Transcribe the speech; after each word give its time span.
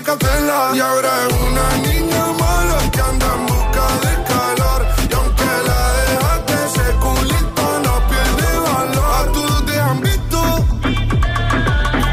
Y 0.00 0.80
ahora 0.80 1.10
es 1.26 1.34
una 1.34 1.76
niña 1.88 2.26
mala 2.38 2.78
que 2.92 3.00
anda 3.00 3.34
en 3.34 3.46
busca 3.46 3.84
de 4.06 4.14
calor. 4.30 4.86
Y 5.10 5.12
aunque 5.12 5.44
la 5.66 5.92
dejaste, 5.98 6.54
ese 6.66 6.92
culito 7.00 7.64
no 7.84 7.94
pierde 8.08 8.58
valor. 8.60 9.10
A 9.18 9.32
todos 9.32 9.66
te 9.66 9.80
han 9.80 10.00
visto. 10.00 10.40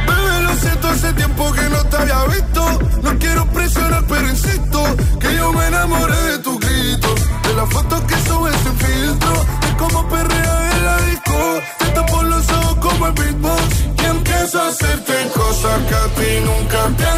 Bebé, 0.07 0.41
lo 0.41 0.55
siento, 0.55 0.87
hace 0.87 1.13
tiempo 1.13 1.51
que 1.51 1.61
no 1.69 1.83
te 1.85 1.97
había 1.97 2.23
visto. 2.25 2.79
No 3.03 3.19
quiero 3.19 3.45
presionar, 3.51 4.03
pero 4.07 4.29
insisto 4.29 4.83
que 5.19 5.35
yo 5.35 5.53
me 5.53 5.67
enamoré 5.67 6.21
de 6.31 6.39
tu 6.39 6.57
grito. 6.57 7.15
De 7.43 7.53
las 7.53 7.69
fotos 7.69 8.01
que 8.01 8.15
subes 8.27 8.55
sin 8.63 8.77
filtro. 8.77 9.45
De 9.61 9.77
cómo 9.77 10.09
perrea 10.09 10.71
en 10.75 10.85
la 10.85 10.97
disco. 11.01 11.61
Te 11.93 12.01
por 12.11 12.23
los 12.23 12.49
ojos 12.49 12.77
como 12.81 13.07
el 13.07 13.13
beatbox. 13.13 13.85
Y 14.01 14.05
empiezo 14.05 14.59
a 14.59 14.69
hacerte 14.69 15.29
cosas 15.35 15.83
que 15.87 15.95
a 15.95 16.07
ti 16.15 16.39
nunca 16.43 16.87
te 16.97 17.14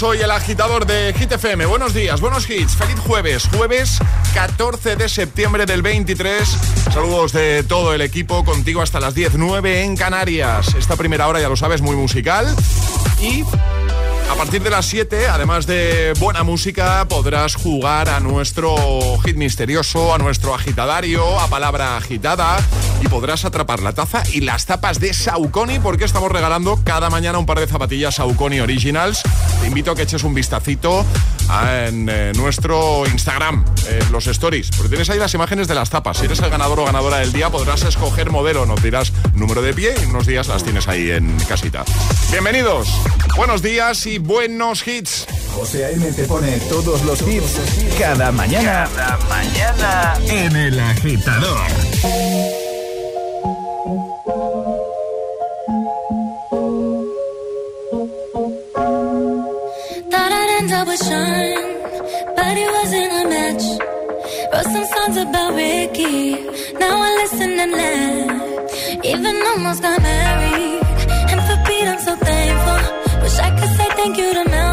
hoy 0.00 0.22
el 0.22 0.30
agitador 0.30 0.86
de 0.86 1.12
Hit 1.12 1.32
FM. 1.32 1.66
Buenos 1.66 1.92
días, 1.92 2.22
buenos 2.22 2.48
hits. 2.48 2.76
Feliz 2.76 2.98
jueves, 2.98 3.46
jueves 3.54 3.98
14 4.32 4.96
de 4.96 5.06
septiembre 5.06 5.66
del 5.66 5.82
23. 5.82 6.48
Saludos 6.90 7.32
de 7.32 7.62
todo 7.62 7.92
el 7.92 8.00
equipo, 8.00 8.42
contigo 8.42 8.80
hasta 8.80 9.00
las 9.00 9.14
10.09 9.14 9.82
en 9.84 9.96
Canarias. 9.96 10.74
Esta 10.78 10.96
primera 10.96 11.28
hora, 11.28 11.40
ya 11.40 11.50
lo 11.50 11.56
sabes, 11.56 11.82
muy 11.82 11.94
musical. 11.94 12.46
Y 13.20 13.44
a 14.30 14.34
partir 14.34 14.62
de 14.62 14.70
las 14.70 14.86
7, 14.86 15.28
además 15.28 15.66
de 15.66 16.14
buena 16.18 16.42
música, 16.42 17.06
podrás 17.08 17.54
jugar 17.54 18.08
a 18.08 18.20
nuestro 18.20 18.74
hit 19.24 19.36
misterioso, 19.36 20.14
a 20.14 20.18
nuestro 20.18 20.54
agitadario, 20.54 21.38
a 21.40 21.48
palabra 21.48 21.96
agitada 21.96 22.58
y 23.00 23.08
podrás 23.08 23.44
atrapar 23.44 23.80
la 23.80 23.92
taza 23.92 24.22
y 24.32 24.40
las 24.40 24.66
tapas 24.66 25.00
de 25.00 25.14
Saucony 25.14 25.78
porque 25.82 26.04
estamos 26.04 26.30
regalando 26.30 26.80
cada 26.84 27.10
mañana 27.10 27.38
un 27.38 27.46
par 27.46 27.60
de 27.60 27.66
zapatillas 27.66 28.16
Saucony 28.16 28.60
Originals. 28.60 29.22
Te 29.60 29.66
invito 29.66 29.92
a 29.92 29.96
que 29.96 30.02
eches 30.02 30.24
un 30.24 30.34
vistacito 30.34 31.04
en 31.86 32.08
eh, 32.08 32.32
nuestro 32.36 33.06
Instagram, 33.06 33.64
en 33.88 34.12
los 34.12 34.26
stories, 34.26 34.70
porque 34.70 34.88
tienes 34.88 35.10
ahí 35.10 35.18
las 35.18 35.34
imágenes 35.34 35.68
de 35.68 35.74
las 35.74 35.90
tapas. 35.90 36.18
Si 36.18 36.24
eres 36.24 36.40
el 36.40 36.50
ganador 36.50 36.80
o 36.80 36.84
ganadora 36.84 37.18
del 37.18 37.32
día, 37.32 37.50
podrás 37.50 37.82
escoger 37.84 38.30
modelo, 38.30 38.66
nos 38.66 38.82
dirás 38.82 39.12
número 39.34 39.62
de 39.62 39.74
pie 39.74 39.94
y 40.02 40.06
unos 40.06 40.26
días 40.26 40.48
las 40.48 40.64
tienes 40.64 40.88
ahí 40.88 41.10
en 41.10 41.36
casita. 41.48 41.84
Bienvenidos, 42.30 42.88
buenos 43.36 43.62
días 43.62 44.06
y 44.06 44.18
buenos 44.18 44.86
hits. 44.86 45.26
José 45.54 45.84
A.M. 45.86 46.12
te 46.12 46.24
pone 46.24 46.58
todos 46.68 47.02
los 47.04 47.20
hits 47.22 47.60
cada 47.98 48.32
mañana. 48.32 48.88
Cada 48.94 49.18
mañana 49.28 50.14
en 50.28 50.56
el 50.56 50.80
agitador. 50.80 51.60
but 62.36 62.56
it 62.56 62.70
wasn't 62.76 63.12
a 63.20 63.24
match. 63.28 63.64
Wrote 64.52 64.68
some 64.74 64.86
songs 64.94 65.16
about 65.16 65.54
Ricky, 65.54 66.34
now 66.78 66.96
I 67.06 67.10
listen 67.22 67.50
and 67.64 67.72
laugh. 67.72 69.04
Even 69.04 69.34
almost 69.50 69.82
got 69.82 70.00
married, 70.02 70.82
and 71.30 71.40
for 71.46 71.56
Pete 71.66 71.88
I'm 71.88 71.98
so 71.98 72.14
thankful. 72.16 73.11
Thank 74.02 74.16
you 74.18 74.34
to 74.34 74.50
Malcolm, 74.50 74.71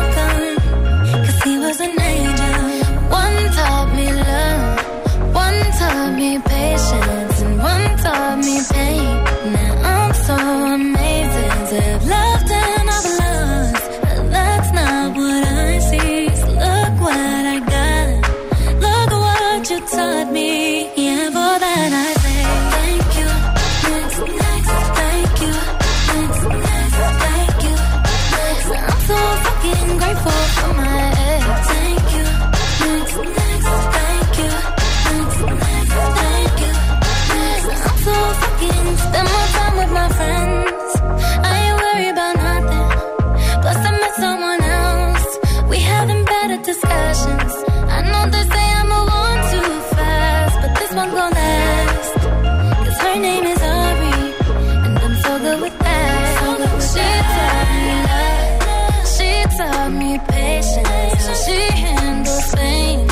she 61.46 61.60
handles 61.86 62.56
pain. 62.56 63.08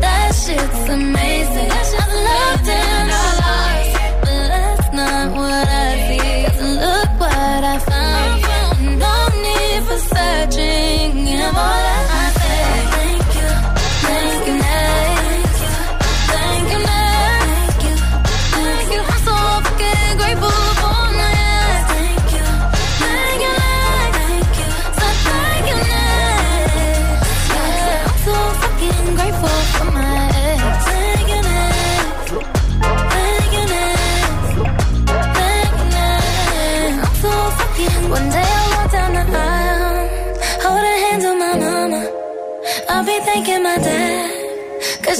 That 0.00 0.34
shit's 0.34 0.88
amazing. 0.88 1.35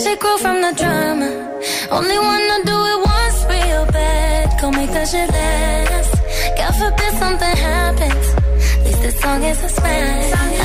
shit 0.06 0.20
grow 0.20 0.36
from 0.38 0.60
the 0.60 0.72
drama. 0.80 1.30
Only 1.90 2.18
wanna 2.26 2.58
do 2.70 2.76
it 2.92 2.98
once 3.14 3.38
real 3.52 3.84
bad. 3.98 4.44
Go 4.60 4.70
make 4.70 4.90
that 4.96 5.08
shit 5.12 5.28
last. 5.38 6.12
God 6.58 6.72
forbid 6.80 7.12
something 7.22 7.56
happens. 7.70 8.26
At 8.74 8.84
least 8.84 9.02
the 9.06 9.12
song 9.22 9.42
is 9.50 9.62
a 9.68 9.70
smash. 9.76 10.55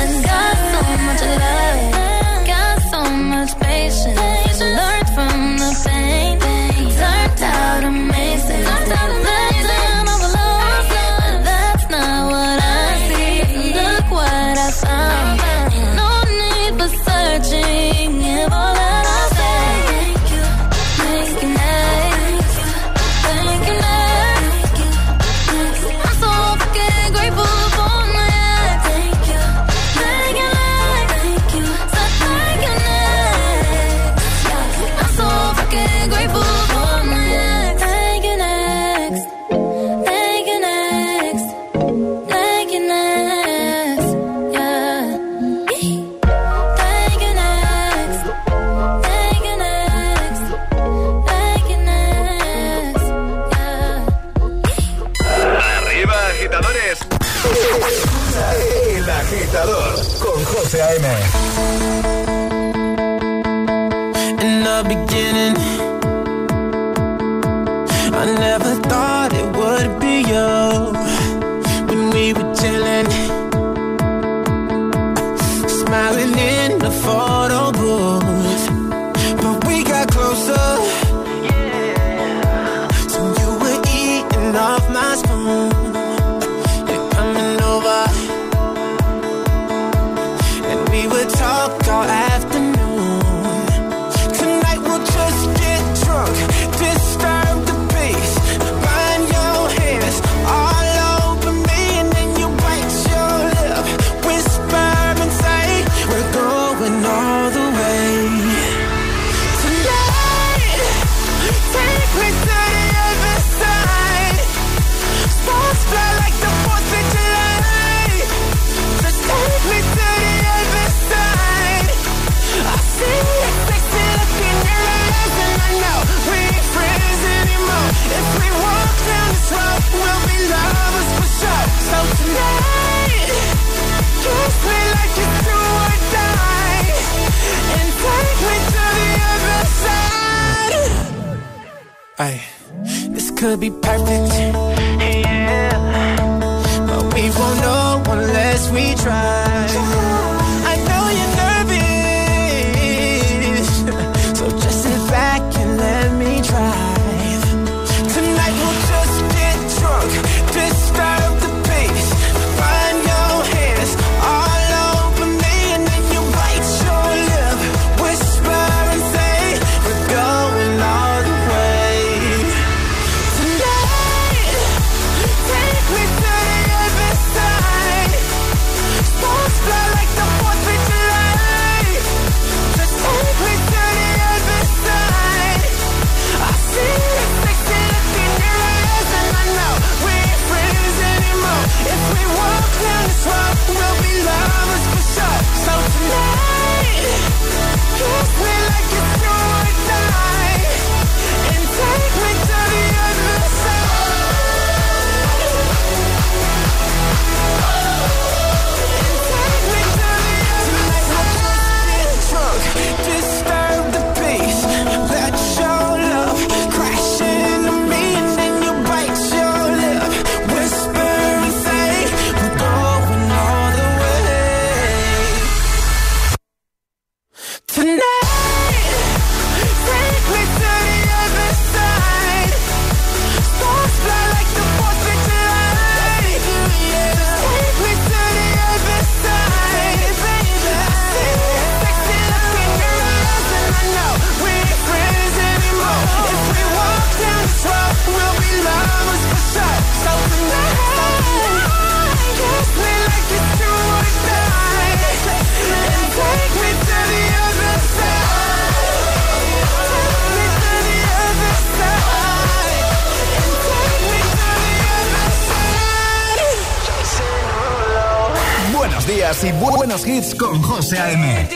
Días 269.15 269.43
y 269.43 269.51
buenos 269.53 270.07
hits 270.07 270.33
con 270.35 270.61
José 270.61 270.97
A.M. 270.97 271.49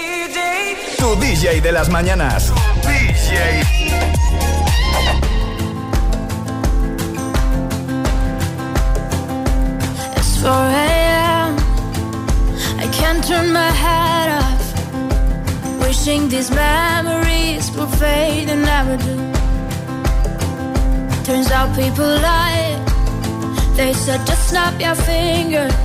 Tu 0.98 1.16
DJ 1.22 1.62
de 1.62 1.72
las 1.72 1.90
mañanas. 1.90 2.52
DJ. 2.82 3.62
It's 10.18 10.42
4 10.42 10.52
a.m. 10.52 11.56
I 12.80 12.88
can't 12.92 13.24
turn 13.26 13.54
my 13.54 13.72
head 13.72 14.30
off. 14.42 14.64
Wishing 15.82 16.28
these 16.30 16.52
memories 16.52 17.72
will 17.76 17.88
fade 17.88 18.50
and 18.50 18.64
never 18.66 18.98
do. 18.98 19.16
Turns 21.24 21.52
out 21.52 21.74
people 21.76 22.06
lie. 22.06 22.76
They 23.76 23.94
said 23.94 24.26
just 24.26 24.50
snap 24.50 24.80
your 24.80 24.96
fingers. 24.96 25.85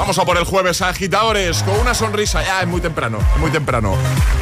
Vamos 0.00 0.18
a 0.18 0.24
por 0.24 0.38
el 0.38 0.44
jueves, 0.44 0.80
agitadores, 0.80 1.62
con 1.62 1.78
una 1.78 1.92
sonrisa. 1.92 2.42
Ya, 2.42 2.62
es 2.62 2.66
muy 2.66 2.80
temprano, 2.80 3.18
muy 3.38 3.50
temprano. 3.50 3.94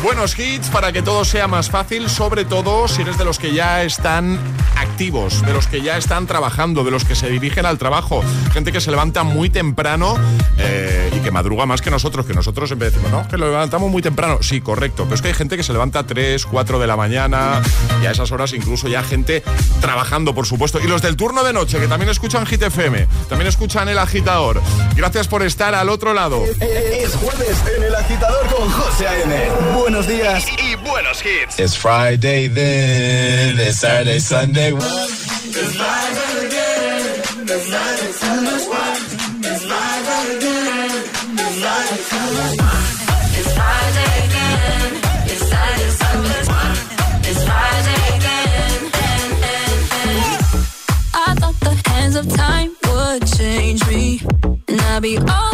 Buenos 0.04 0.38
hits 0.38 0.68
para 0.68 0.92
que 0.92 1.02
todo 1.02 1.24
sea 1.24 1.48
más 1.48 1.68
fácil, 1.68 2.08
sobre 2.08 2.44
todo 2.44 2.86
si 2.86 3.02
eres 3.02 3.18
de 3.18 3.24
los 3.24 3.40
que 3.40 3.52
ya 3.52 3.82
están 3.82 4.38
activos, 4.76 5.42
de 5.44 5.52
los 5.52 5.66
que 5.66 5.82
ya 5.82 5.96
están 5.96 6.28
trabajando, 6.28 6.84
de 6.84 6.92
los 6.92 7.04
que 7.04 7.16
se 7.16 7.28
dirigen 7.28 7.66
al 7.66 7.76
trabajo. 7.76 8.22
Gente 8.52 8.70
que 8.70 8.80
se 8.80 8.92
levanta 8.92 9.24
muy 9.24 9.50
temprano 9.50 10.16
eh, 10.58 11.10
y 11.12 11.18
que 11.18 11.32
madruga 11.32 11.66
más 11.66 11.82
que 11.82 11.90
nosotros, 11.90 12.24
que 12.24 12.34
nosotros 12.34 12.68
siempre 12.68 12.90
decimos, 12.90 13.10
no, 13.10 13.26
que 13.26 13.36
lo 13.36 13.50
levantamos 13.50 13.90
muy 13.90 14.00
temprano. 14.00 14.38
Sí, 14.40 14.60
correcto, 14.60 15.04
pero 15.04 15.16
es 15.16 15.22
que 15.22 15.28
hay 15.28 15.34
gente 15.34 15.56
que 15.56 15.64
se 15.64 15.72
levanta 15.72 15.98
a 15.98 16.06
3, 16.06 16.46
4 16.46 16.78
de 16.78 16.86
la 16.86 16.96
mañana 16.96 17.60
y 18.00 18.06
a 18.06 18.12
esas 18.12 18.30
horas 18.30 18.52
incluso 18.52 18.86
ya 18.86 19.02
gente 19.02 19.42
trabajando, 19.80 20.36
por 20.36 20.46
supuesto. 20.46 20.78
Y 20.78 20.86
los 20.86 21.02
del 21.02 21.16
turno 21.16 21.42
de 21.42 21.52
noche, 21.52 21.80
que 21.80 21.88
también 21.88 22.10
escuchan 22.10 22.46
Hit 22.46 22.62
FM, 22.62 23.08
también 23.28 23.48
escuchan 23.48 23.88
El 23.88 23.98
Agitador. 23.98 24.62
Gracias 24.94 25.26
por 25.26 25.47
estar 25.48 25.74
al 25.74 25.88
otro 25.88 26.14
lado. 26.14 26.44
Es 26.44 27.16
jueves 27.16 27.56
en 27.76 27.82
el 27.82 27.94
agitador 27.94 28.46
con 28.54 28.70
José 28.70 29.08
A.M. 29.08 29.50
Buenos 29.74 30.06
días 30.06 30.44
y 30.62 30.76
buenos 30.76 31.24
hits. 31.24 31.58
It's 31.58 31.76
Friday 31.76 32.48
then, 32.48 33.58
it's 33.58 33.80
Saturday, 33.80 34.20
Sunday. 34.20 34.74
It's 34.74 35.78
I'll 54.98 55.02
be 55.02 55.16
all 55.16 55.47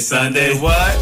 Sunday, 0.00 0.54
what? 0.60 0.94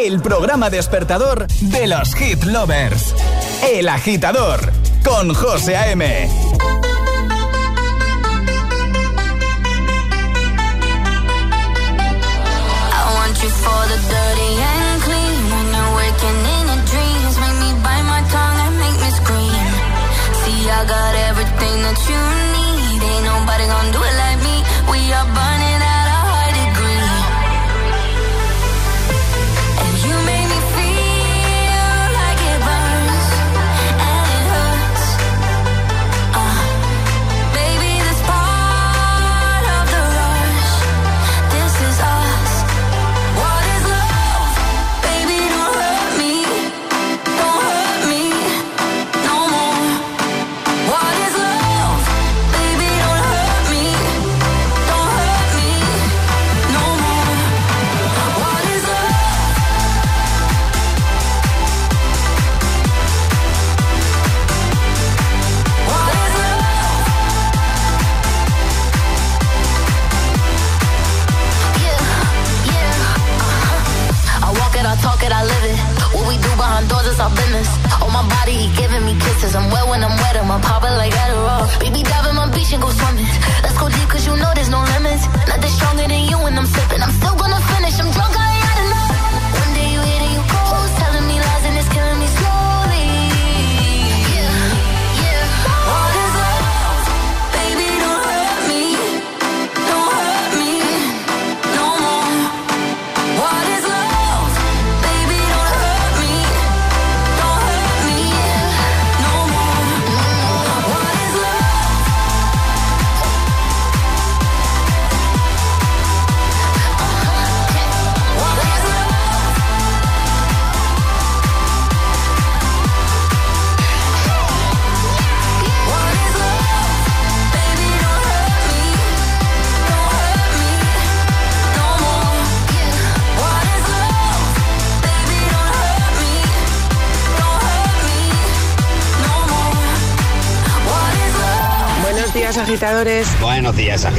El 0.00 0.20
programa 0.20 0.70
despertador 0.70 1.46
de 1.60 1.86
los 1.86 2.14
hit 2.14 2.42
lovers. 2.44 3.14
El 3.62 3.88
agitador 3.88 4.72
con 5.04 5.34
José 5.34 5.76
A.M. 5.76 6.28
I 20.68 20.84
got 20.84 21.14
everything 21.14 21.82
that 21.84 21.96
you 22.10 22.50
need 22.50 22.55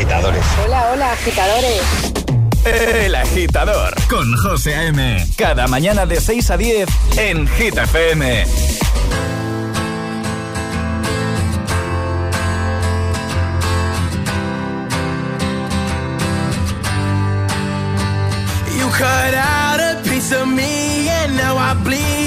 agitadores. 0.07 0.45
Hola, 0.65 0.89
hola, 0.93 1.11
agitadores. 1.11 1.81
El 2.65 3.15
agitador 3.15 3.93
con 4.09 4.35
José 4.37 4.73
A.M. 4.75 5.25
Cada 5.35 5.67
mañana 5.67 6.05
de 6.05 6.21
6 6.21 6.51
a 6.51 6.57
10 6.57 6.89
en 7.17 7.47
Gita 7.47 7.83
FM. 7.83 8.45
You 18.77 18.89
cut 18.91 19.33
out 19.33 19.79
a 19.81 20.01
piece 20.03 20.31
of 20.33 20.47
me 20.47 21.09
and 21.09 21.35
now 21.35 21.57
I 21.57 21.73
bleed. 21.83 22.26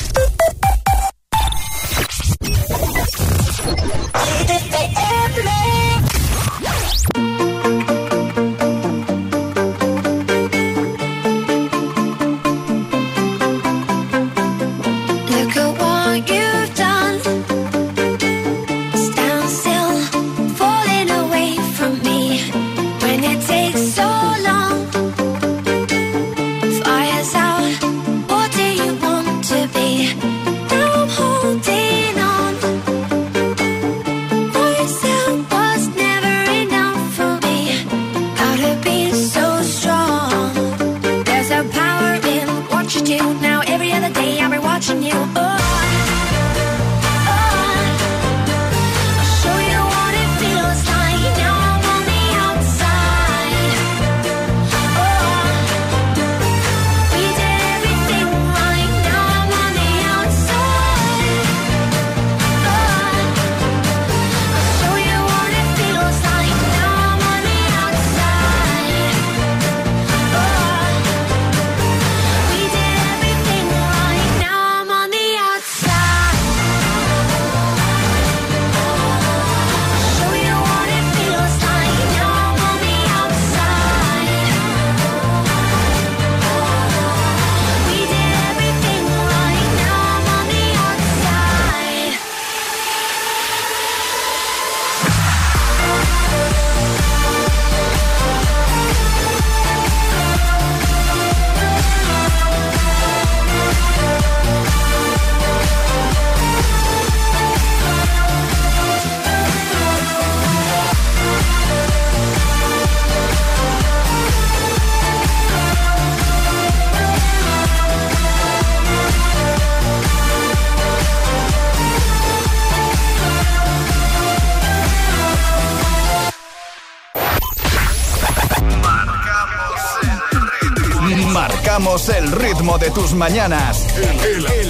Ritmo 132.71 132.77
de 132.77 132.91
tus 132.91 133.13
mañanas. 133.13 133.85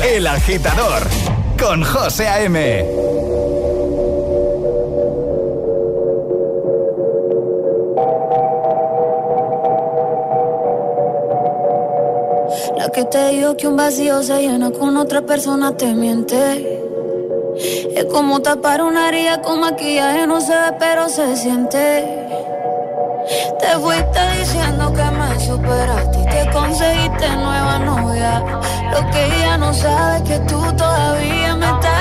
El, 0.03 0.27
agitador 0.27 1.03
con 1.59 1.83
José 1.83 2.27
A.M. 2.27 2.85
La 12.77 12.89
que 12.89 13.05
te 13.05 13.29
dijo 13.29 13.57
que 13.57 13.67
un 13.67 13.77
vacío 13.77 14.23
se 14.23 14.41
llena 14.41 14.71
con 14.71 14.97
otra 14.97 15.21
persona 15.21 15.75
te 15.75 15.93
miente. 15.93 16.79
Es 17.95 18.05
como 18.05 18.41
tapar 18.41 18.81
una 18.81 19.09
herida 19.09 19.41
con 19.41 19.59
maquillaje, 19.61 20.25
no 20.25 20.41
se 20.41 20.53
ve, 20.53 20.75
pero 20.79 21.09
se 21.09 21.35
siente. 21.35 22.27
Te 23.59 23.67
fuiste 23.79 24.19
diciendo 24.39 24.91
que 24.93 25.03
me 25.03 25.31
te 25.37 26.00
conseguiste 26.51 27.27
nueva 27.37 27.79
novia. 27.79 28.43
Lo 28.91 29.09
que 29.11 29.25
ella 29.25 29.57
no 29.57 29.73
sabe 29.73 30.23
que 30.23 30.39
tú 30.39 30.61
todavía 30.75 31.55
me 31.55 31.65
estás 31.65 32.00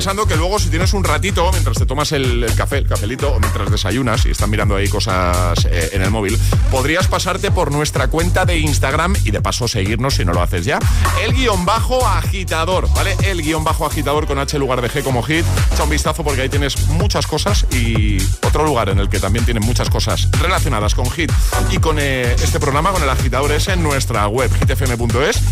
pensando 0.00 0.24
que 0.24 0.34
luego 0.34 0.58
si 0.58 0.70
tienes 0.70 0.94
un 0.94 1.04
ratito, 1.04 1.50
mientras 1.52 1.76
te 1.76 1.84
tomas 1.84 2.10
el, 2.12 2.46
café, 2.56 2.78
el 2.78 2.88
cafelito, 2.88 3.34
o 3.34 3.38
mientras 3.38 3.70
desayunas 3.70 4.24
y 4.24 4.30
están 4.30 4.48
mirando 4.48 4.74
ahí 4.74 4.88
cosas 4.88 5.66
eh, 5.66 5.90
en 5.92 6.00
el 6.00 6.10
móvil, 6.10 6.38
podrías 6.70 7.06
pasarte 7.06 7.50
por 7.50 7.70
nuestra 7.70 8.08
cuenta 8.08 8.46
de 8.46 8.56
Instagram 8.56 9.14
y 9.26 9.30
de 9.30 9.42
paso 9.42 9.68
seguirnos 9.68 10.14
si 10.14 10.24
no 10.24 10.32
lo 10.32 10.40
haces 10.40 10.64
ya. 10.64 10.78
El 11.22 11.34
guion 11.34 11.66
bajo 11.66 12.06
agitador, 12.06 12.88
¿vale? 12.94 13.14
El 13.24 13.42
guion 13.42 13.62
bajo 13.62 13.84
agitador 13.84 14.26
con 14.26 14.38
H 14.38 14.58
lugar 14.58 14.80
de 14.80 14.88
G 14.88 15.02
como 15.02 15.22
hit. 15.22 15.44
Echa 15.74 15.84
un 15.84 15.90
vistazo 15.90 16.24
porque 16.24 16.40
ahí 16.40 16.48
tienes 16.48 16.88
muchas 16.88 17.26
cosas 17.26 17.66
y 17.70 18.16
otro 18.46 18.64
lugar 18.64 18.88
en 18.88 19.00
el 19.00 19.10
que 19.10 19.20
también 19.20 19.44
tienen 19.44 19.62
muchas 19.66 19.90
cosas 19.90 20.30
relacionadas 20.40 20.94
con 20.94 21.10
hit 21.10 21.30
y 21.70 21.76
con 21.76 21.98
eh, 22.00 22.36
este 22.42 22.58
programa, 22.58 22.90
con 22.92 23.02
el 23.02 23.10
agitador, 23.10 23.52
es 23.52 23.68
en 23.68 23.82
nuestra 23.82 24.26
web, 24.28 24.50
hitfm.es. 24.60 25.42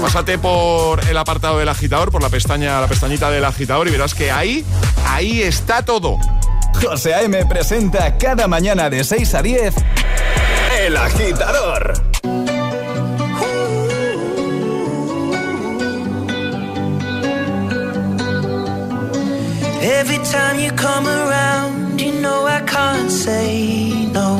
Pásate 0.00 0.38
por 0.38 1.06
el 1.08 1.16
apartado 1.16 1.58
del 1.58 1.68
agitador, 1.68 2.10
por 2.10 2.20
la 2.20 2.28
pestaña, 2.28 2.80
la 2.80 2.88
pestañita 2.88 3.30
del 3.30 3.44
agitador 3.44 3.86
y 3.86 3.91
verás 3.92 4.14
que 4.14 4.30
ahí, 4.30 4.64
ahí 5.06 5.42
está 5.42 5.84
todo. 5.84 6.18
José 6.82 7.14
A.M. 7.14 7.44
presenta 7.44 8.16
cada 8.16 8.48
mañana 8.48 8.88
de 8.88 9.04
6 9.04 9.34
a 9.34 9.42
10 9.42 9.74
El 10.80 10.96
Agitador. 10.96 11.92
Every 19.82 20.18
time 20.24 20.58
you 20.58 20.72
come 20.72 21.06
around, 21.06 22.00
you 22.00 22.12
know 22.12 22.46
I 22.46 22.62
can't 22.62 23.10
say 23.10 24.06
no. 24.10 24.38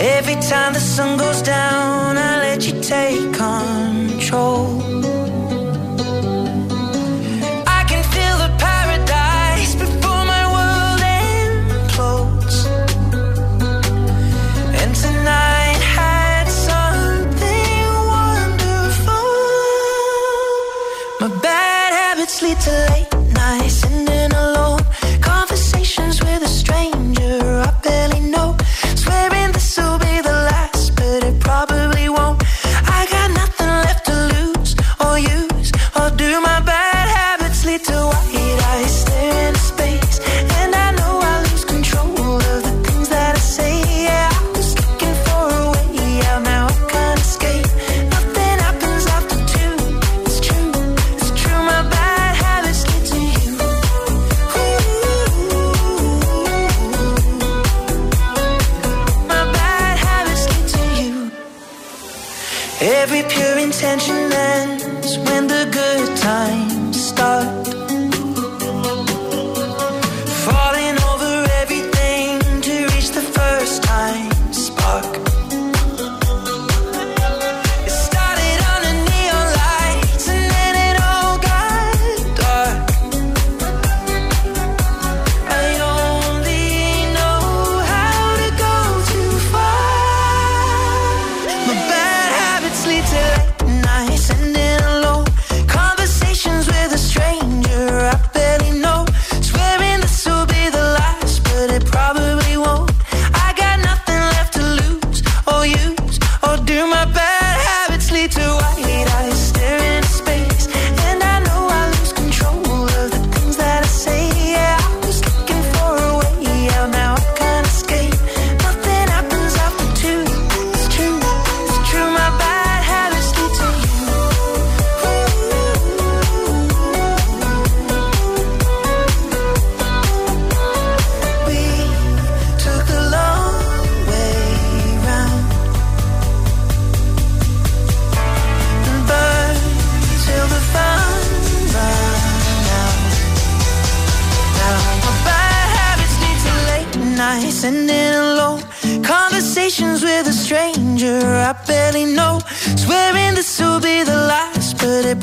Every 0.00 0.36
time 0.36 0.72
the 0.72 0.80
sun 0.80 1.18
goes 1.18 1.42
down, 1.42 2.16
I 2.16 2.38
let 2.40 2.66
you 2.66 2.80
take 2.80 3.34
control. 3.34 4.87
My 21.20 21.26
bad 21.26 21.92
habits 21.92 22.42
lead 22.42 22.60
to 22.60 22.70
late 22.70 23.12
nights. 23.34 23.87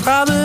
probably 0.06 0.45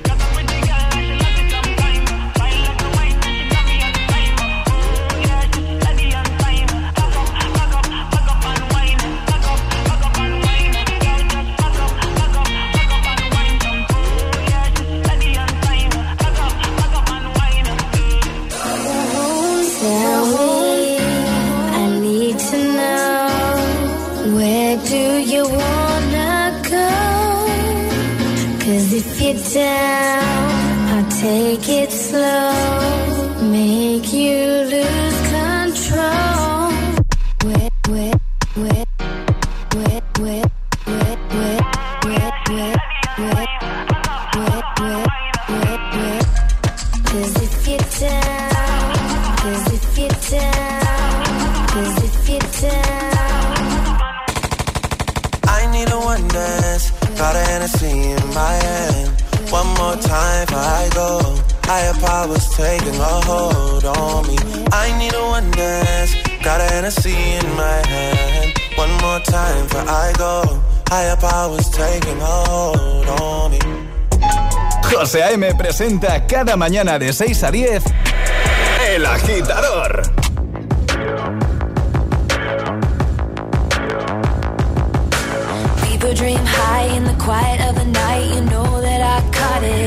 I'll 30.93 31.09
take 31.09 31.67
it 31.67 31.91
slow, 31.91 33.49
make 33.49 34.11
you 34.13 34.41
lose 34.73 35.19
control. 35.29 36.41
Cause 47.11 47.35
if 47.43 47.67
you're 47.67 47.77
down, 47.99 48.95
cause 49.37 49.73
if 49.73 49.97
you're 49.99 50.09
down, 50.31 51.67
cause 51.67 52.03
if 52.05 52.29
you're 52.29 52.39
down. 52.61 53.51
I 55.43 55.69
need 55.73 55.89
a 55.91 55.99
one 55.99 56.25
dance. 56.29 56.91
Got 57.17 57.35
a 57.35 57.39
Hennessy 57.39 57.87
in 57.87 58.33
my 58.33 58.53
hand. 58.63 58.90
One 59.51 59.67
more 59.75 59.97
time 59.97 60.45
before 60.45 60.59
I 60.59 60.89
go. 60.93 61.19
Higher 61.65 61.93
powers 61.99 62.47
taking 62.55 62.95
a 62.95 63.13
hold 63.27 63.83
on 63.85 64.27
me. 64.27 64.37
I 64.71 64.97
need 64.97 65.13
a 65.13 65.23
one 65.23 65.51
dance. 65.51 66.15
Got 66.41 66.61
a 66.61 66.63
Hennessy 66.63 67.13
in 67.13 67.45
my 67.55 67.85
hand. 67.85 68.53
One 68.75 68.91
more 69.03 69.19
time 69.19 69.63
before 69.67 69.89
I 69.89 70.13
go. 70.17 70.61
Higher 70.87 71.17
powers 71.17 71.69
taking 71.69 72.19
a 72.21 72.25
hold 72.25 73.07
on 73.07 73.51
me. 73.51 73.59
José 74.89 75.21
A.M. 75.21 75.53
presenta 75.55 76.25
cada 76.27 76.55
mañana 76.55 76.97
de 76.97 77.13
6 77.13 77.43
a 77.43 77.51
10 77.51 77.83
El 78.89 79.05
Agitador. 79.05 80.01
People 85.83 86.13
dream 86.13 86.39
high 86.45 86.95
in 86.95 87.03
the 87.03 87.13
quiet 87.23 87.60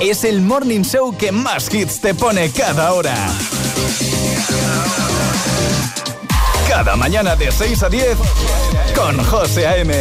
Es 0.00 0.22
el 0.22 0.40
morning 0.40 0.82
show 0.82 1.16
que 1.16 1.32
más 1.32 1.72
hits 1.74 2.00
te 2.00 2.14
pone 2.14 2.50
cada 2.52 2.92
hora. 2.92 3.14
Cada 6.68 6.94
mañana 6.94 7.34
de 7.34 7.50
6 7.50 7.82
a 7.82 7.88
10 7.88 8.18
con 8.94 9.18
José 9.24 9.66
A.M. 9.66 9.92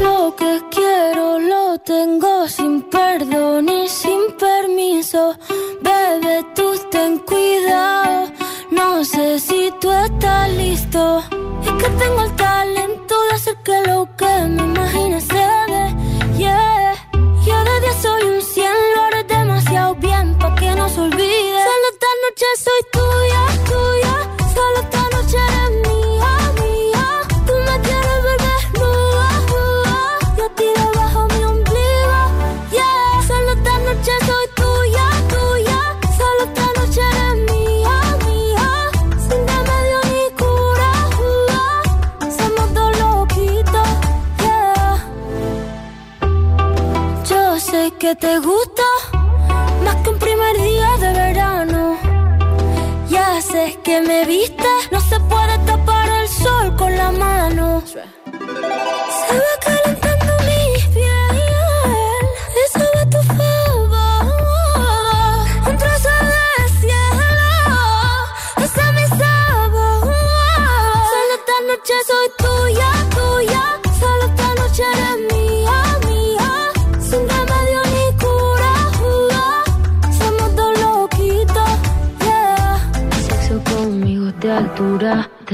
Lo 0.00 0.36
que 0.36 0.60
quiero 0.70 1.40
lo 1.40 1.78
tengo 1.78 2.48
sin 2.48 2.82
perdón 2.82 3.68
y 3.68 3.88
sin 3.88 4.20
permiso. 4.38 5.36
Bebe, 5.82 6.44
tú 6.54 6.72
ten 6.92 7.18
cuidado. 7.18 8.30
No 8.70 9.04
sé 9.04 9.40
si 9.40 9.72
tú 9.80 9.90
estás 9.90 10.50
listo. 10.50 11.18
Es 11.64 11.72
que 11.82 11.90
tengo 11.90 12.22
el 12.22 12.36
talento 12.36 13.14
de 13.28 13.34
hacer 13.34 13.56
que 13.64 13.90
lo 13.90 14.08
que 14.16 14.46
me 14.54 14.62
imagines 14.62 15.26
noche 22.36 22.46
soy 22.58 22.82
tuya, 22.92 23.42
tuya. 23.64 24.14
Solo 24.52 24.80
esta 24.82 25.02
noche 25.14 25.38
eres 25.38 25.70
mía, 25.88 26.32
mía. 26.60 27.06
Tú 27.46 27.52
me 27.66 27.80
quieres 27.80 28.22
ver 28.26 28.40
desnuda, 28.46 29.28
nuda. 29.50 29.96
Yo 30.36 30.44
a 30.44 30.48
ti 30.50 30.66
debajo 30.76 31.28
mi 31.28 31.44
ombligo, 31.44 32.20
yeah. 32.72 33.22
Solo 33.26 33.52
esta 33.52 33.78
noche 33.78 34.12
soy 34.26 34.46
tuya, 34.54 35.06
tuya. 35.32 35.80
Solo 36.18 36.42
esta 36.48 36.66
noche 36.78 37.00
eres 37.00 37.36
mía, 37.50 37.96
mía. 38.26 38.68
Sin 39.26 39.42
remedio 39.52 40.00
ni 40.12 40.24
cura, 40.40 40.92
Somos 42.38 42.74
dos 42.74 42.98
loquitos, 42.98 43.88
yeah. 44.42 44.94
Yo 47.30 47.60
sé 47.60 47.92
que 47.98 48.14
te 48.14 48.38
gusta 48.40 48.82
más 49.84 49.96
que 49.96 50.10
un 50.10 50.18
primer 50.18 50.54
día 50.60 50.96
de 50.98 51.12
verano. 51.14 52.15
Sé 53.40 53.78
que 53.84 54.00
me 54.00 54.24
viste, 54.24 54.64
no 54.90 54.98
se 54.98 55.20
puede 55.20 55.58
tapar 55.66 56.08
el 56.08 56.26
sol 56.26 56.74
con 56.74 56.96
la 56.96 57.12
mano. 57.12 57.82
Se 57.86 57.98
va 57.98 59.54
calentando 59.60 59.96
mi 59.96 60.05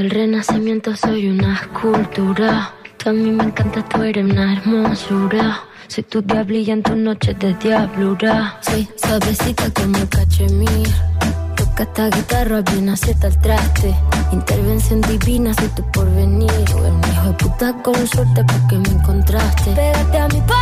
el 0.03 0.11
renacimiento 0.11 0.97
soy 0.97 1.29
una 1.29 1.55
escultura. 1.55 2.75
Tú 2.97 3.11
a 3.11 3.13
mí 3.13 3.31
me 3.31 3.45
encanta, 3.45 3.89
tú 3.89 4.03
eres 4.03 4.25
una 4.25 4.55
hermosura. 4.55 5.63
Soy 5.87 6.03
tu 6.03 6.21
diablilla 6.23 6.73
en 6.73 6.83
tus 6.83 6.97
noches 6.97 7.39
de 7.39 7.55
diablura. 7.55 8.59
Soy 8.63 8.89
suavecita 8.97 9.71
como 9.71 9.97
el 9.99 10.09
cachemir. 10.09 10.89
Toca 11.55 11.85
esta 11.85 12.11
guitarra 12.11 12.63
bien 12.63 12.89
aceta 12.89 13.29
al 13.29 13.41
traste. 13.41 13.95
Intervención 14.33 15.03
divina, 15.03 15.55
soy 15.55 15.69
tu 15.69 15.89
porvenir. 15.93 16.51
Un 16.51 17.01
hijo 17.09 17.27
de 17.29 17.33
puta 17.35 17.73
con 17.85 18.07
suerte 18.09 18.45
porque 18.45 18.79
me 18.79 18.99
encontraste. 18.99 19.71
Pégate 19.71 20.19
a 20.19 20.27
mi 20.27 20.41
padre. 20.41 20.62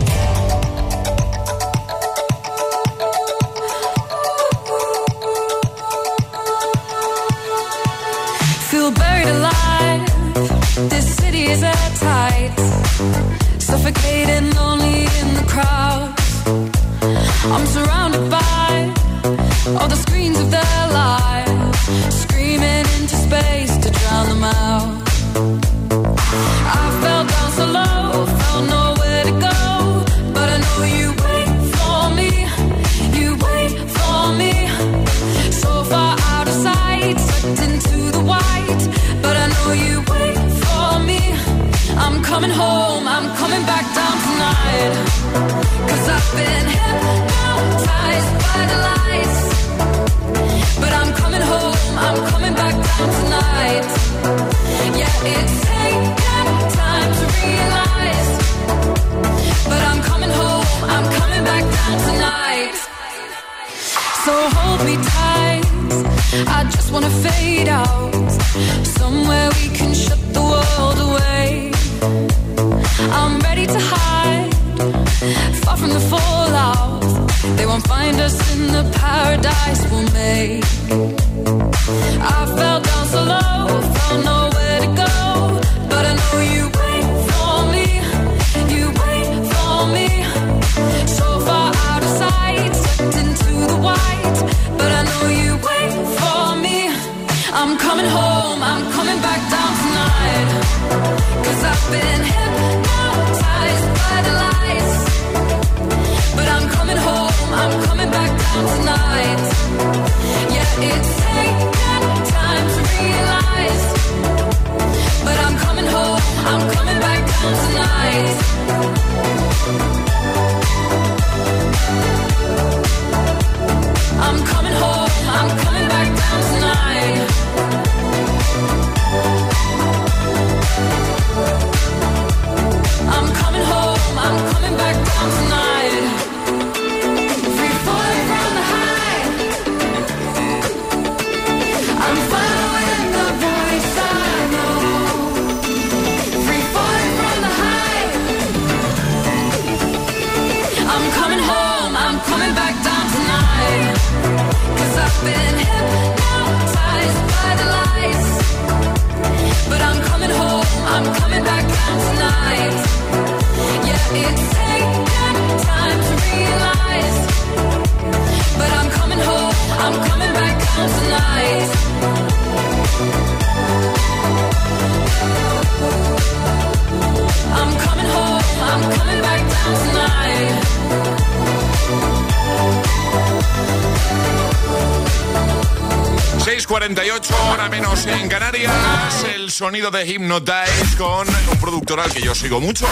sonido 189.61 189.91
de 189.91 190.07
Hypnotize 190.07 190.97
con 190.97 191.27
un 191.29 191.57
productor 191.59 191.99
al 191.99 192.11
que 192.11 192.19
yo 192.19 192.33
sigo 192.33 192.59
mucho, 192.59 192.87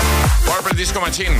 Purple 0.45 0.78
Disco 0.78 1.01
Machine. 1.01 1.36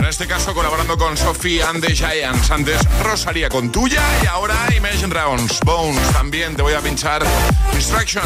En 0.00 0.04
este 0.04 0.26
caso 0.26 0.52
colaborando 0.52 0.98
con 0.98 1.16
Sophie 1.16 1.62
and 1.62 1.80
the 1.80 1.94
Giants. 1.94 2.50
Antes 2.50 2.80
Rosalía 3.04 3.48
con 3.48 3.70
tuya 3.70 4.02
y 4.20 4.26
ahora 4.26 4.56
Imagine 4.76 5.06
Dragons. 5.06 5.60
Bones 5.60 6.02
también 6.10 6.56
te 6.56 6.62
voy 6.62 6.74
a 6.74 6.80
pinchar. 6.80 7.24
Distraction. 7.72 8.24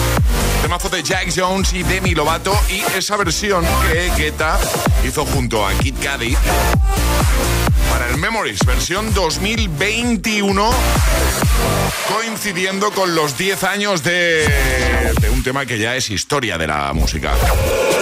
Temazo 0.63 0.89
de 0.89 1.03
Jack 1.03 1.31
Jones 1.37 1.75
y 1.75 1.83
Demi 1.83 2.15
Lovato 2.15 2.59
y 2.71 2.81
esa 2.97 3.19
versión 3.19 3.67
que 3.87 4.11
Guetta 4.17 4.59
hizo 5.07 5.27
junto 5.27 5.67
a 5.67 5.75
Kid 5.75 5.97
Cudi 5.97 6.35
para 7.91 8.09
el 8.09 8.17
Memories, 8.17 8.65
versión 8.65 9.13
2021 9.13 10.71
coincidiendo 12.09 12.91
con 12.91 13.15
los 13.15 13.37
10 13.39 13.65
años 13.65 14.03
de, 14.03 14.47
de 15.21 15.31
un 15.31 15.43
tema 15.43 15.67
que 15.67 15.79
ya 15.79 15.97
es 15.97 16.11
historia 16.11 16.59
de 16.59 16.67
la 16.67 16.93
música. 16.93 17.33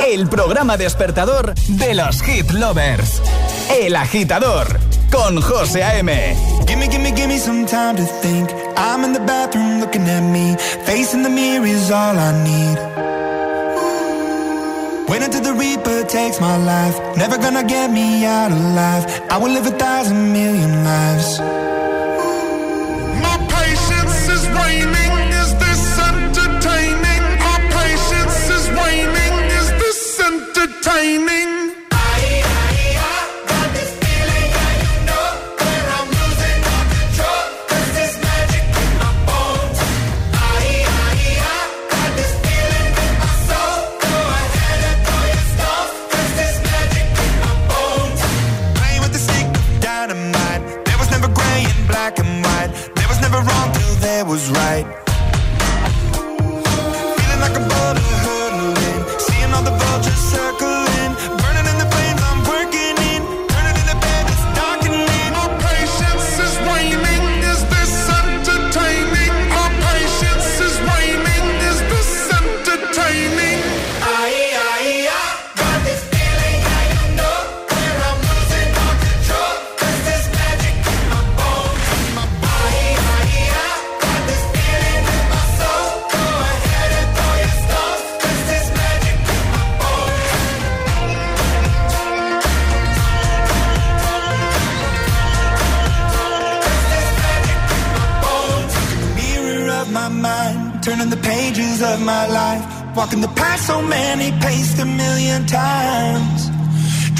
El 0.06 0.28
programa 0.28 0.76
despertador 0.76 1.54
de 1.68 1.94
los 1.94 2.22
hit 2.22 2.50
lovers. 2.52 3.22
El 3.80 3.96
agitador 3.96 4.66
con 5.10 5.40
José 5.40 5.82
A.M. 5.84 6.36
Gimme, 6.66 6.88
gimme, 6.88 7.12
gimme 7.14 7.38
some 7.38 7.66
time 7.66 7.96
to 7.96 8.04
think. 8.20 8.50
I'm 8.76 9.04
in 9.04 9.12
the 9.12 9.20
bathroom 9.20 9.80
looking 9.80 10.08
at 10.08 10.22
me. 10.22 10.56
Facing 10.84 11.22
the 11.22 11.30
mirror 11.30 11.66
is 11.66 11.90
all 11.90 12.16
I 12.18 12.32
need. 12.42 12.78
Wait 15.08 15.22
until 15.22 15.42
the 15.42 15.52
Reaper 15.52 16.04
takes 16.04 16.40
my 16.40 16.56
life. 16.56 16.98
Never 17.16 17.36
gonna 17.36 17.64
get 17.64 17.90
me 17.90 18.24
out 18.24 18.50
alive. 18.50 19.04
I 19.30 19.36
will 19.38 19.52
live 19.52 19.66
a 19.66 19.76
thousand 19.78 20.32
million 20.32 20.84
lives. 20.84 21.38
Entertaining? 30.54 31.51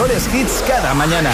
Mejores 0.00 0.26
hits 0.32 0.64
cada 0.66 0.94
mañana. 0.94 1.30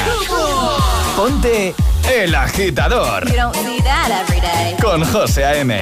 Ponte 1.16 1.74
El 2.12 2.34
Agitador 2.34 3.28
You 3.28 3.36
don't 3.36 3.54
see 3.54 3.80
that 3.80 4.10
every 4.10 4.40
day. 4.40 4.76
con 4.82 5.04
José 5.04 5.44
A.M. 5.44 5.72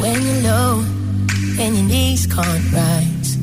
When 0.00 0.22
you're 0.22 0.42
low 0.42 0.80
and 1.60 1.76
your 1.76 1.86
knees 1.86 2.26
can't 2.26 2.72
rise, 2.72 3.36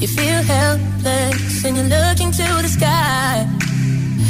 you 0.00 0.06
feel 0.06 0.42
helpless 0.42 1.64
and 1.64 1.76
you're 1.78 1.88
looking 1.88 2.30
to 2.30 2.62
the 2.62 2.68
sky. 2.68 3.48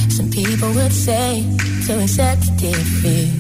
Some 0.09 0.31
people 0.31 0.73
would 0.75 0.93
say 0.93 1.45
to 1.87 2.01
accept 2.01 2.57
defeat. 2.57 3.40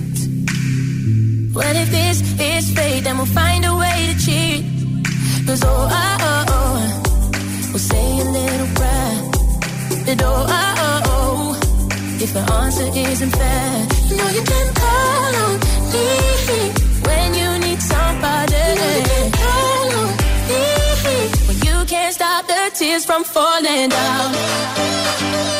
What 1.53 1.75
if 1.75 1.91
this 1.91 2.21
is 2.41 2.71
fate? 2.77 3.03
Then 3.05 3.17
we'll 3.17 3.27
find 3.27 3.65
a 3.65 3.75
way 3.75 4.09
to 4.11 4.25
cheat. 4.25 4.65
Cause 5.47 5.63
oh, 5.65 5.89
oh, 5.91 6.17
oh, 6.31 6.45
oh, 6.49 6.77
we'll 7.71 7.79
say 7.79 8.21
a 8.21 8.25
little 8.25 8.71
prayer. 8.79 9.31
But 10.07 10.23
oh, 10.23 10.47
oh, 10.49 10.75
oh, 10.87 11.03
oh, 11.07 11.61
if 12.23 12.33
the 12.33 12.41
answer 12.41 12.89
isn't 12.95 13.31
fair, 13.31 13.87
you 14.09 14.17
know 14.17 14.29
you 14.29 14.43
can 14.43 14.75
call 14.75 15.35
on 15.45 15.55
me 15.93 16.09
when 17.07 17.29
you 17.35 17.49
need 17.67 17.81
somebody. 17.83 18.55
You 18.55 18.75
know. 18.79 18.95
You 18.97 19.05
can 19.11 19.31
call 19.43 19.91
on 20.03 20.11
me 20.51 20.65
when 21.49 21.57
you 21.67 21.85
can't 21.87 22.15
stop 22.15 22.47
the 22.47 22.71
tears 22.75 23.05
from 23.05 23.25
falling 23.25 23.89
down. 23.89 25.60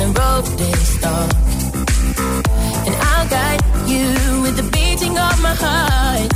the 0.00 0.06
road 0.18 0.44
is 0.72 0.98
dark, 1.04 1.30
and 2.86 2.94
I'll 3.10 3.28
guide 3.28 3.62
you 3.92 4.06
with 4.44 4.56
the 4.56 4.66
beating 4.72 5.14
of 5.28 5.36
my 5.46 5.54
heart. 5.64 6.30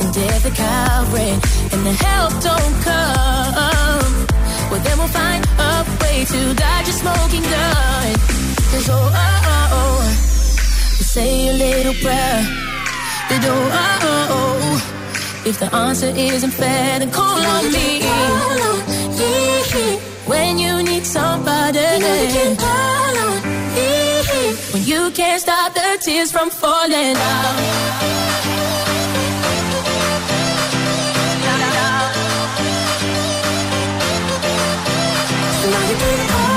And 0.00 0.16
if 0.16 0.42
the 0.46 0.54
coward 0.54 1.38
and 1.72 1.82
the 1.88 1.94
help 2.06 2.32
don't 2.48 2.76
come, 2.88 4.12
well 4.70 4.82
then 4.86 4.96
we'll 4.98 5.14
find 5.22 5.42
a 5.58 5.72
way 6.00 6.24
to 6.32 6.40
dodge 6.54 6.88
a 6.88 6.94
smoking 7.02 7.46
gun. 7.54 8.12
Cause 8.70 8.88
oh, 8.88 8.94
uh, 8.94 9.54
uh, 9.54 9.68
oh, 9.72 9.78
oh, 9.78 10.00
oh, 10.00 11.02
say 11.14 11.48
a 11.48 11.54
little 11.64 11.96
prayer. 12.04 12.40
But 13.28 13.40
oh, 13.50 13.80
oh, 13.82 14.08
oh, 14.10 14.36
oh, 14.36 15.42
if 15.44 15.58
the 15.58 15.74
answer 15.74 16.10
isn't 16.14 16.52
fair, 16.52 17.00
then 17.00 17.10
call 17.10 17.40
on 17.54 17.64
me. 17.72 18.00
Call 18.00 18.62
on 18.62 18.78
me 19.18 20.10
when 20.30 20.58
you 20.58 20.79
need 21.00 21.06
somebody. 21.06 21.78
You 21.78 21.98
know 22.00 22.22
you 22.22 22.28
can 22.30 22.56
call 22.56 23.18
on 23.26 23.42
me 23.74 23.90
when 24.72 24.82
you 24.84 25.10
can't 25.10 25.40
stop 25.40 25.74
the 25.74 25.98
tears 26.00 26.30
from 26.32 26.50
falling 26.50 27.16
out. 27.16 27.56
You 35.62 35.98
can 35.98 36.28
call 36.28 36.50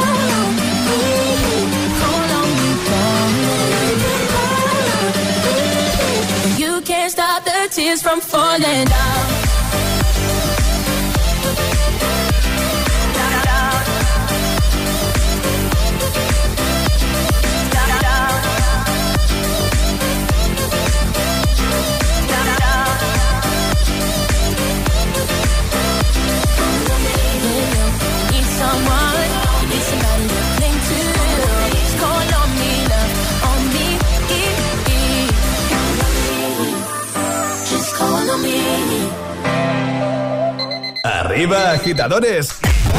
Arriba, 41.54 41.72
agitadores. 41.72 42.50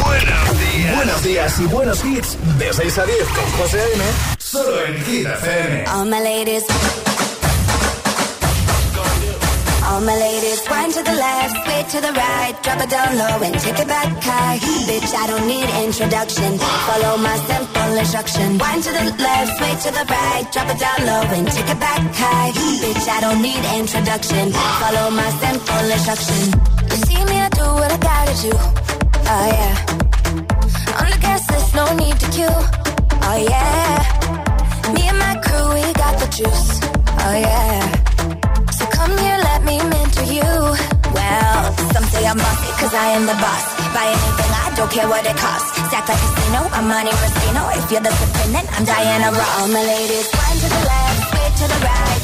Buenos 0.05 0.61
días. 0.61 0.97
Buenos 0.97 1.23
días 1.25 1.61
y 1.61 1.67
buenos 1.67 2.05
hits. 2.05 2.37
De 2.59 2.73
6 2.73 2.99
a 2.99 3.05
10 3.05 3.19
con 3.29 3.51
José 3.59 3.81
A.M. 3.81 4.05
Solo 4.39 4.85
en 4.87 5.05
Hit 5.05 5.27
FM. 5.27 5.85
All 5.89 6.07
my 6.07 6.21
ladies. 6.21 6.65
All 9.87 10.01
my 10.01 10.17
ladies, 10.17 10.63
wind 10.71 10.95
to 10.95 11.03
the 11.03 11.15
left, 11.15 11.55
sway 11.65 11.85
to 11.85 12.01
the 12.01 12.13
right, 12.13 12.55
drop 12.63 12.81
it 12.81 12.91
down 12.91 13.19
low 13.19 13.45
and 13.45 13.55
take 13.61 13.79
it 13.79 13.87
back 13.87 14.09
high. 14.23 14.59
Bitch, 14.89 15.15
I 15.15 15.27
don't 15.27 15.47
need 15.47 15.69
introduction. 15.85 16.59
Follow 16.59 17.19
my 17.19 17.37
simple 17.47 17.99
instruction. 17.99 18.59
Wind 18.59 18.83
to 18.83 18.91
the 18.91 19.05
left, 19.23 19.59
sway 19.59 19.75
to 19.85 19.91
the 19.93 20.05
right, 20.09 20.47
drop 20.53 20.69
it 20.71 20.79
down 20.81 21.07
low 21.07 21.23
and 21.37 21.47
take 21.49 21.69
it 21.69 21.79
back 21.79 22.01
high. 22.15 22.51
Bitch, 22.81 23.09
I 23.09 23.21
don't 23.21 23.43
need 23.43 23.63
introduction. 23.79 24.53
Follow 24.53 25.11
my 25.11 25.31
simple 25.43 25.91
instruction. 25.91 26.74
What 27.75 27.91
I 27.91 27.99
gotta 27.99 28.35
do. 28.43 28.53
Oh 29.35 29.47
yeah. 29.57 29.75
On 31.01 31.07
the 31.11 31.19
gas 31.21 31.43
list, 31.51 31.75
no 31.75 31.85
need 31.97 32.17
to 32.21 32.29
queue. 32.31 32.59
Oh 33.29 33.39
yeah. 33.39 33.93
Me 34.95 35.03
and 35.11 35.19
my 35.19 35.35
crew, 35.45 35.67
we 35.75 35.83
got 35.95 36.15
the 36.23 36.29
juice. 36.31 36.81
Oh 37.25 37.35
yeah. 37.35 37.83
So 38.79 38.85
come 38.87 39.13
here, 39.19 39.39
let 39.51 39.61
me 39.65 39.77
mentor 39.93 40.27
you. 40.29 40.51
Well, 41.17 41.61
some 41.95 42.07
say 42.13 42.27
I'm 42.27 42.39
bossy, 42.39 42.71
cause 42.81 42.95
I 42.95 43.07
am 43.17 43.27
the 43.27 43.39
boss. 43.43 43.65
Buy 43.95 44.07
anything, 44.13 44.51
I 44.65 44.67
don't 44.77 44.91
care 44.91 45.09
what 45.09 45.25
it 45.27 45.37
costs. 45.37 45.71
Stack 45.89 46.09
like 46.09 46.19
a 46.19 46.29
casino, 46.35 46.61
I'm 46.77 46.87
money 46.89 47.11
Rustino. 47.11 47.63
If 47.79 47.91
you're 47.91 48.05
the 48.05 48.13
supreme, 48.13 48.53
then 48.53 48.67
I'm 48.75 48.85
Diana 48.85 49.31
Ross. 49.33 49.53
All 49.59 49.69
my 49.69 49.83
ladies, 49.83 50.27
one 50.31 50.57
to 50.63 50.69
the 50.75 50.83
left, 50.91 51.21
sway 51.31 51.49
to 51.59 51.67
the 51.73 51.81
right. 51.87 52.24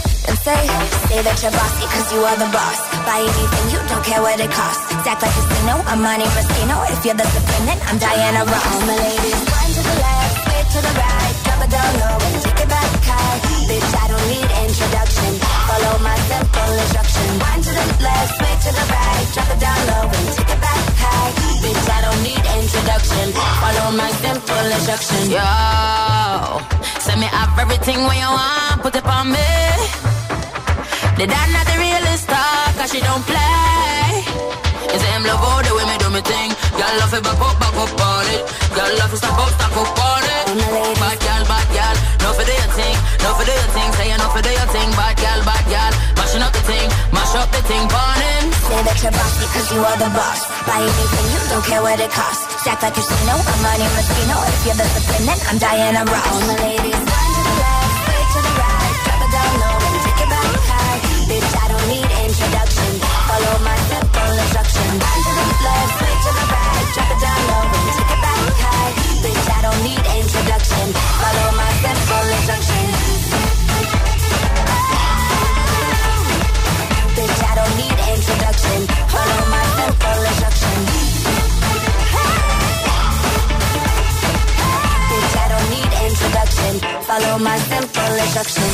and 0.27 0.37
say, 0.37 0.61
say 1.09 1.21
that 1.25 1.37
you're 1.41 1.53
bossy 1.53 1.85
cause 1.89 2.07
you 2.13 2.21
are 2.21 2.37
the 2.37 2.49
boss. 2.53 2.79
Buy 3.07 3.19
anything, 3.25 3.65
you 3.73 3.79
don't 3.89 4.03
care 4.05 4.21
what 4.21 4.37
it 4.37 4.51
costs. 4.51 4.85
Act 5.07 5.21
like 5.21 5.23
a 5.23 5.29
casino, 5.33 5.81
I'm 5.89 6.01
money 6.01 6.25
Rustino. 6.37 6.77
If 6.93 7.01
you're 7.05 7.17
the 7.17 7.25
then 7.65 7.79
I'm 7.89 7.97
Diana 7.97 8.45
Ross. 8.45 8.65
All 8.69 8.81
my 8.85 8.97
ladies, 8.97 9.41
one 9.49 9.71
to 9.73 9.81
the 9.81 9.95
left, 9.97 10.33
straight 10.45 10.67
to 10.75 10.79
the 10.85 10.93
right. 10.93 11.33
Drop 11.45 11.61
it 11.65 11.69
down 11.73 11.91
low 12.01 12.17
and 12.21 12.37
take 12.43 12.61
it 12.61 12.69
back 12.69 12.89
high. 13.01 13.37
Bitch, 13.65 13.91
I 13.97 14.05
don't 14.11 14.27
need 14.29 14.49
introduction. 14.61 15.31
Follow 15.41 15.95
my 16.05 16.17
simple 16.29 16.71
instruction. 16.81 17.27
One 17.41 17.61
to 17.65 17.71
the 17.71 17.85
left, 18.05 18.29
straight 18.37 18.59
to 18.61 18.71
the 18.77 18.85
right. 18.93 19.25
Drop 19.33 19.49
it 19.49 19.59
down 19.59 19.79
low 19.89 20.05
and 20.05 20.27
take 20.37 20.51
it 20.53 20.61
back 20.61 20.83
high. 21.01 21.29
Bitch, 21.65 21.87
I 21.89 21.99
don't 22.05 22.21
need 22.21 22.43
introduction. 22.61 23.25
Follow 23.33 23.87
my 23.97 24.11
simple 24.21 24.65
instruction. 24.69 25.21
Yo, 25.33 25.49
send 27.01 27.19
me 27.21 27.29
up 27.33 27.51
everything 27.57 28.05
when 28.05 28.17
you 28.21 28.29
want, 28.29 28.81
put 28.85 28.93
it 28.95 29.05
on 29.05 29.33
me. 29.33 30.00
The 31.21 31.29
dad 31.29 31.53
not 31.53 31.69
the 31.69 31.77
realest 31.77 32.25
talk, 32.25 32.73
cause 32.81 32.89
she 32.89 32.97
don't 32.97 33.21
play. 33.29 34.25
It's 34.89 35.05
him 35.05 35.21
love 35.21 35.37
all 35.37 35.61
the 35.61 35.69
way 35.77 35.85
me 35.85 35.93
do 36.01 36.09
me 36.09 36.17
thing. 36.25 36.49
Girl 36.73 36.93
love 36.97 37.13
it 37.13 37.21
back 37.21 37.37
up, 37.37 37.61
back 37.61 37.77
up 37.77 37.93
on 37.93 38.25
it. 38.25 38.41
Girl 38.73 38.89
love 38.97 39.13
it 39.13 39.21
stop 39.21 39.37
up, 39.37 39.53
stop 39.53 39.69
up 39.69 40.01
on 40.01 40.25
it. 40.25 40.45
Bad 40.97 41.21
girl, 41.21 41.43
bad 41.45 41.67
girl, 41.77 41.95
no 42.25 42.29
for 42.33 42.41
do 42.41 42.49
your 42.49 42.73
thing, 42.73 42.97
no 43.21 43.37
for 43.37 43.45
do 43.45 43.53
your 43.53 43.69
thing. 43.69 43.89
Say 44.01 44.09
you 44.09 44.17
no 44.17 44.33
for 44.33 44.41
do 44.41 44.49
your 44.49 44.69
thing, 44.73 44.89
bad 44.97 45.13
girl, 45.21 45.39
bad 45.45 45.65
girl. 45.69 45.93
Mashing 46.17 46.41
up 46.41 46.53
the 46.57 46.63
thing, 46.65 46.89
mash 47.13 47.37
up 47.37 47.53
the 47.53 47.61
thing, 47.69 47.85
burning. 47.85 48.45
Say 48.65 48.81
that 48.81 48.97
you're 49.05 49.13
bossy 49.13 49.45
cause 49.53 49.69
you 49.69 49.77
are 49.77 49.97
the 50.01 50.09
boss. 50.17 50.41
Buy 50.65 50.81
anything, 50.81 51.27
you 51.37 51.41
don't 51.53 51.65
care 51.69 51.85
what 51.85 52.01
it 52.01 52.09
costs. 52.09 52.49
Stack 52.65 52.81
like 52.81 52.97
a 52.97 52.97
casino, 52.97 53.37
I'm 53.37 53.61
money 53.61 53.85
Rustino. 53.93 54.41
If 54.57 54.59
you're 54.65 54.73
the 54.73 54.89
supreme, 54.89 55.29
then 55.29 55.37
I'm 55.53 55.57
Diana 55.61 56.01
Ross. 56.01 56.33
All 56.33 56.49
my 56.49 56.57
ladies, 56.65 56.97
Follow 63.41 63.57
my 63.65 63.77
simple 63.89 64.37
instruction. 64.37 64.89
To 65.01 65.31
the 65.33 65.45
left, 65.65 65.97
to 65.97 66.29
the 66.37 66.45
right. 66.53 66.85
Drop 66.93 67.09
it 67.09 67.19
down 67.25 67.41
low 67.49 67.65
and 67.73 67.89
take 67.97 68.11
it 68.13 68.21
back 68.21 68.37
high. 68.61 68.91
Bitch, 69.25 69.47
I 69.49 69.59
don't 69.65 69.81
need 69.81 70.03
introduction. 70.21 70.85
Follow 70.93 71.49
my 71.57 71.71
simple 71.81 72.27
instruction. 72.37 72.85
Bitch, 77.17 77.41
I 77.41 77.53
don't 77.57 77.73
need 77.81 77.97
introduction. 78.13 78.79
Follow 79.09 79.41
my 79.49 79.65
simple 79.73 80.21
instruction. 80.29 80.77
Bitch, 85.09 85.33
I 85.33 85.47
don't 85.49 85.67
need 85.73 85.91
introduction. 86.05 86.73
Follow 87.09 87.35
my 87.41 87.57
simple 87.57 88.13
instruction. 88.21 88.69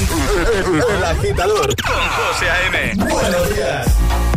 El 0.91 1.03
agitador 1.05 1.72
con 1.88 2.03
José 2.20 2.49
A.M. 2.51 2.95
Buenos 2.97 3.55
días. 3.55 4.37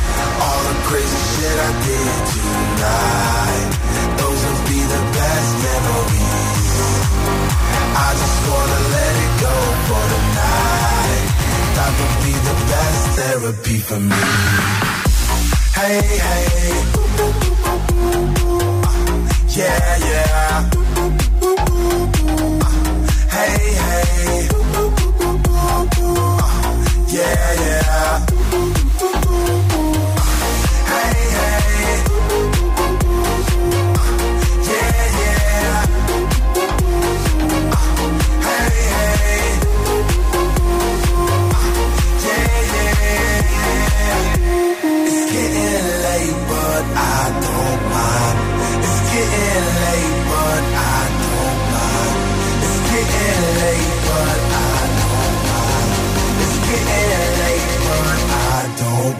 Crazy 0.91 1.23
shit 1.33 1.57
I 1.57 1.71
did 1.87 2.15
tonight. 2.35 3.69
Those 4.19 4.41
will 4.43 4.63
be 4.67 4.79
the 4.93 5.01
best 5.15 5.51
memories. 5.63 6.75
I 7.95 8.09
just 8.21 8.39
wanna 8.49 8.79
let 8.95 9.13
it 9.25 9.33
go 9.45 9.55
for 9.87 10.03
the 10.11 10.21
night. 10.41 11.27
That 11.77 11.91
would 11.97 12.15
be 12.27 12.33
the 12.49 12.55
best 12.71 13.01
therapy 13.17 13.77
for 13.87 13.99
me. 14.11 14.23
Hey, 15.79 16.03
hey. 16.27 16.49
Yeah, 19.59 19.89
yeah. 20.09 20.69
Hey, 23.31 23.55
hey. 23.85 24.11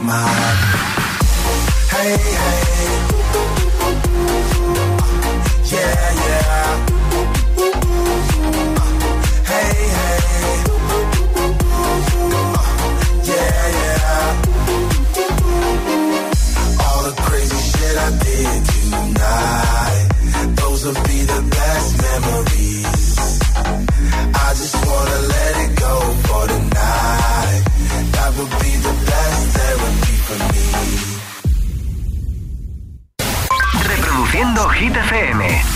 my. 0.03 0.13
Hey, 1.91 2.17
hey. 2.17 2.70
escuchando 34.61 34.69
Hit 34.69 34.95
FM. 34.95 35.70